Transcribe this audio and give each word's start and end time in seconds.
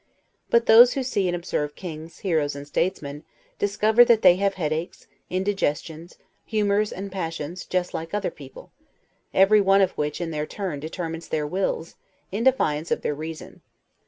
But 0.49 0.65
those 0.65 0.93
who 0.93 1.03
see 1.03 1.27
and 1.29 1.35
observe 1.35 1.75
kings, 1.75 2.17
heroes, 2.21 2.55
and 2.55 2.65
statesmen, 2.65 3.23
discover 3.59 4.03
that 4.05 4.23
they 4.23 4.37
have 4.37 4.55
headaches, 4.55 5.05
indigestions, 5.29 6.17
humors, 6.43 6.91
and 6.91 7.11
passions, 7.11 7.65
just 7.67 7.93
like 7.93 8.11
other 8.11 8.31
people; 8.31 8.71
everyone 9.31 9.81
of 9.81 9.91
which, 9.91 10.19
in 10.19 10.31
their 10.31 10.47
turns, 10.47 10.81
determine 10.81 11.21
their 11.29 11.45
wills, 11.45 11.97
in 12.31 12.43
defiance 12.43 12.89
of 12.89 13.03
their 13.03 13.13
reason. 13.13 13.61